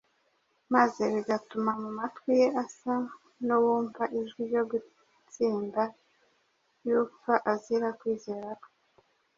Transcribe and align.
maze 0.73 1.01
bigatuma 1.13 1.71
mu 1.81 1.89
matwi 1.97 2.31
ye 2.39 2.47
asa 2.63 2.93
n’uwumva 3.45 4.03
ijwi 4.19 4.41
ryo 4.49 4.63
gutsinda 4.71 5.83
ry’upfa 6.83 7.35
azira 7.53 7.89
kwizera 7.99 8.49
kwe. 8.61 8.69